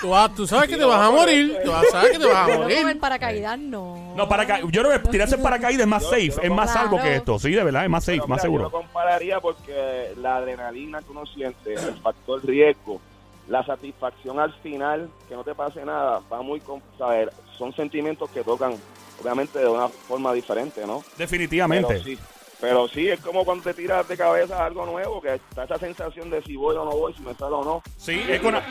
tú, 0.00 0.10
vas- 0.10 0.32
tú 0.36 0.46
sabes 0.46 0.68
que 0.68 0.76
te 0.76 0.84
vas 0.84 1.00
a 1.00 1.10
morir. 1.10 1.58
Tú 1.64 1.72
vas- 1.72 1.84
sabes 1.90 2.12
que 2.12 2.18
te 2.20 2.26
vas 2.26 2.36
a 2.36 2.46
Pero 2.46 2.58
morir. 2.62 2.78
comer 2.78 2.98
paracaídas, 3.00 3.58
no. 3.58 4.14
No, 4.16 4.28
para 4.28 4.60
yo 4.60 4.68
creo 4.68 4.90
que 5.02 5.08
tirarse 5.08 5.34
en 5.34 5.42
paracaídas 5.42 5.80
es 5.80 5.86
más 5.88 6.02
Yo- 6.04 6.10
safe, 6.10 6.28
yo 6.28 6.40
es 6.42 6.50
más 6.52 6.70
Claro. 6.70 6.88
salvo 6.90 7.02
que 7.02 7.16
esto. 7.16 7.38
Sí, 7.40 7.50
de 7.50 7.64
verdad, 7.64 7.82
es 7.82 7.90
más 7.90 8.04
safe, 8.04 8.18
Pero 8.18 8.28
más 8.28 8.36
mira, 8.36 8.44
Yo 8.44 8.52
lo 8.52 8.64
seguro. 8.68 8.70
compararía 8.70 9.40
porque 9.40 10.12
la 10.18 10.36
adrenalina 10.36 11.00
que 11.02 11.10
uno 11.10 11.26
siente, 11.26 11.74
el 11.74 11.94
factor 12.00 12.44
riesgo, 12.46 13.00
la 13.48 13.64
satisfacción 13.66 14.38
al 14.38 14.52
final, 14.62 15.10
que 15.28 15.34
no 15.34 15.42
te 15.42 15.56
pase 15.56 15.84
nada, 15.84 16.20
va 16.32 16.40
muy 16.42 16.60
con, 16.60 16.80
saber, 16.96 17.32
son 17.56 17.74
sentimientos 17.74 18.30
que 18.30 18.44
tocan 18.44 18.74
obviamente 19.20 19.58
de 19.58 19.66
una 19.66 19.88
forma 19.88 20.32
diferente, 20.32 20.86
¿no? 20.86 21.02
Definitivamente. 21.16 21.88
Pero 21.94 22.04
sí, 22.04 22.16
pero 22.60 22.88
sí, 22.88 23.08
es 23.08 23.20
como 23.20 23.44
cuando 23.44 23.64
te 23.64 23.74
tiras 23.74 24.06
de 24.08 24.16
cabeza 24.16 24.64
algo 24.64 24.84
nuevo, 24.86 25.20
que 25.20 25.34
está 25.34 25.64
esa 25.64 25.78
sensación 25.78 26.30
de 26.30 26.42
si 26.42 26.56
voy 26.56 26.76
o 26.76 26.84
no 26.84 26.90
voy, 26.92 27.14
si 27.14 27.22
me 27.22 27.34
sale 27.34 27.54
o 27.54 27.64
no. 27.64 27.82
Sí, 27.96 28.20
es 28.28 28.42
y 28.42 28.46
el 28.46 28.62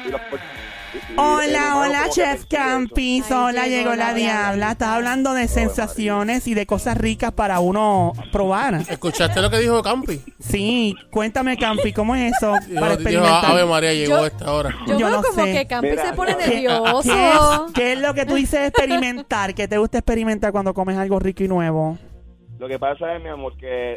Hola, 1.17 1.77
hola, 1.77 2.09
Chef. 2.09 2.45
Campis. 2.49 3.29
Hola, 3.31 3.67
llegó 3.67 3.89
la 3.91 4.07
la 4.07 4.13
diabla. 4.13 4.71
Estás 4.71 4.89
hablando 4.89 5.33
de 5.33 5.47
sensaciones 5.47 6.47
y 6.47 6.53
de 6.53 6.65
cosas 6.65 6.97
ricas 6.97 7.31
para 7.33 7.59
uno 7.59 8.13
probar. 8.31 8.75
¿Escuchaste 8.89 9.41
lo 9.41 9.49
que 9.49 9.59
dijo 9.59 9.81
Campi? 9.83 10.21
Sí, 10.39 10.95
cuéntame, 11.11 11.57
Campi, 11.57 11.91
¿cómo 11.93 12.15
es 12.15 12.33
eso 12.37 12.51
para 12.53 12.67
dijo, 12.67 12.85
experimentar? 12.93 13.45
Ave 13.51 13.65
María 13.65 13.93
llegó 13.93 14.17
Yo- 14.17 14.23
a 14.23 14.27
esta 14.27 14.51
hora. 14.53 14.75
Yo, 14.87 14.97
Yo 14.97 15.07
veo 15.07 15.09
no 15.17 15.23
como 15.23 15.45
sé. 15.45 15.53
que 15.53 15.67
Campi 15.67 15.89
Mira, 15.89 16.05
se 16.05 16.13
pone 16.13 16.37
¿qué- 16.37 16.43
¿Qué, 16.43 16.49
nervioso. 16.49 17.01
qué 17.03 17.29
es, 17.31 17.71
qué 17.73 17.93
es 17.93 17.99
lo 17.99 18.13
que 18.13 18.25
tú 18.25 18.35
dices 18.35 18.59
de 18.61 18.67
experimentar? 18.67 19.53
¿Qué 19.53 19.67
te 19.67 19.77
gusta 19.77 19.97
experimentar 19.99 20.51
cuando 20.51 20.73
comes 20.73 20.97
algo 20.97 21.19
rico 21.19 21.43
y 21.43 21.47
nuevo? 21.47 21.97
Lo 22.59 22.67
que 22.67 22.79
pasa 22.79 23.15
es, 23.15 23.21
mi 23.23 23.29
amor, 23.29 23.55
que 23.57 23.95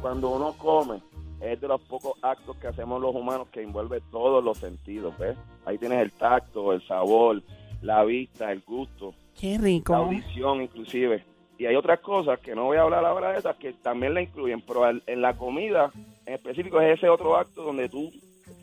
cuando 0.00 0.30
uno 0.30 0.54
come, 0.58 1.00
es 1.40 1.60
de 1.60 1.68
los 1.68 1.80
pocos 1.82 2.14
actos 2.22 2.56
que 2.56 2.66
hacemos 2.66 3.00
los 3.00 3.14
humanos 3.14 3.48
que 3.52 3.62
envuelve 3.62 4.00
todos 4.10 4.42
los 4.44 4.58
sentidos, 4.58 5.16
¿ves? 5.18 5.36
Ahí 5.64 5.78
tienes 5.78 6.00
el 6.00 6.12
tacto, 6.12 6.72
el 6.72 6.86
sabor, 6.86 7.42
la 7.82 8.04
vista, 8.04 8.52
el 8.52 8.60
gusto, 8.66 9.14
Qué 9.38 9.56
la 9.56 9.64
rico. 9.64 9.94
audición 9.94 10.62
inclusive. 10.62 11.24
Y 11.58 11.66
hay 11.66 11.76
otras 11.76 12.00
cosas 12.00 12.40
que 12.40 12.54
no 12.54 12.64
voy 12.64 12.78
a 12.78 12.82
hablar 12.82 13.04
ahora 13.04 13.32
de 13.32 13.38
esas 13.38 13.56
que 13.56 13.72
también 13.74 14.14
la 14.14 14.22
incluyen, 14.22 14.62
pero 14.62 14.88
en 14.88 15.22
la 15.22 15.36
comida 15.36 15.90
en 16.26 16.34
específico 16.34 16.80
es 16.80 16.98
ese 16.98 17.08
otro 17.08 17.36
acto 17.36 17.62
donde 17.62 17.88
tú, 17.88 18.10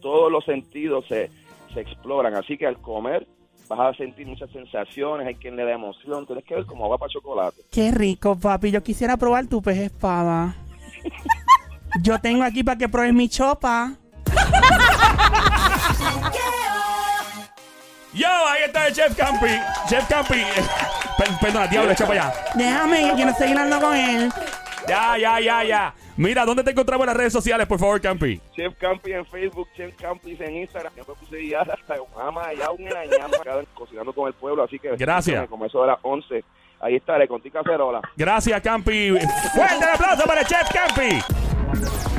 todos 0.01 0.31
los 0.31 0.43
sentidos 0.45 1.05
se, 1.07 1.29
se 1.73 1.81
exploran. 1.81 2.33
Así 2.35 2.57
que 2.57 2.65
al 2.65 2.81
comer 2.81 3.27
vas 3.67 3.79
a 3.79 3.93
sentir 3.97 4.25
muchas 4.27 4.49
sensaciones, 4.51 5.27
hay 5.27 5.35
quien 5.35 5.55
le 5.55 5.65
da 5.65 5.73
emoción, 5.73 6.25
tienes 6.25 6.45
que 6.45 6.55
ver 6.55 6.65
como 6.65 6.85
agua 6.85 6.97
para 6.97 7.11
chocolate. 7.11 7.61
Qué 7.71 7.91
rico, 7.91 8.35
papi. 8.37 8.71
Yo 8.71 8.83
quisiera 8.83 9.17
probar 9.17 9.47
tu 9.47 9.61
pez 9.61 9.77
espada. 9.77 10.55
Yo 12.01 12.19
tengo 12.19 12.43
aquí 12.43 12.63
para 12.63 12.77
que 12.77 12.89
pruebes 12.89 13.13
mi 13.13 13.29
chopa. 13.29 13.93
Yo, 18.13 18.27
ahí 18.27 18.63
está 18.65 18.87
el 18.87 18.93
Chef 18.93 19.15
Campi. 19.15 19.47
Chef 19.87 20.07
Campi. 20.07 20.35
per- 21.17 21.37
Perdona, 21.39 21.67
diablo, 21.67 21.91
echa 21.91 22.07
para 22.07 22.27
allá. 22.29 22.33
Déjame, 22.55 23.09
que 23.09 23.13
quiero 23.15 23.33
seguir 23.33 23.57
hablando 23.57 23.85
con 23.87 23.95
él. 23.95 24.31
Ya, 24.87 25.17
ya, 25.17 25.39
ya, 25.39 25.63
ya. 25.63 25.93
Mira, 26.17 26.45
¿dónde 26.45 26.63
te 26.63 26.71
encontramos 26.71 27.03
en 27.05 27.07
las 27.09 27.17
redes 27.17 27.33
sociales, 27.33 27.67
por 27.67 27.77
favor, 27.77 28.01
Campi? 28.01 28.41
Chef 28.55 28.73
Campi 28.79 29.13
en 29.13 29.23
Facebook, 29.27 29.67
Chef 29.75 29.95
Campi 30.01 30.35
en 30.39 30.55
Instagram. 30.57 30.91
Yo 30.95 31.05
me 31.07 31.13
puse 31.13 31.47
ya 31.47 31.61
hasta 31.61 31.95
mamá, 32.15 32.51
ya 32.53 32.71
un 32.71 32.83
ñama 32.83 33.37
cocinando 33.75 34.11
con 34.11 34.27
el 34.27 34.33
pueblo, 34.33 34.63
así 34.63 34.79
que 34.79 34.95
Gracias. 34.95 35.47
Como 35.47 35.65
eso 35.65 35.81
de 35.81 35.87
las 35.87 35.99
11. 36.01 36.43
Ahí 36.79 36.95
estaré 36.95 37.27
con 37.27 37.39
ti 37.41 37.51
cacerola. 37.51 38.01
Gracias, 38.15 38.59
Campi. 38.61 39.11
Fuerte 39.11 39.75
el 39.75 39.89
aplauso 39.93 40.23
para 40.25 40.41
el 40.41 40.47
Chef 40.47 40.67
Campi. 40.73 42.16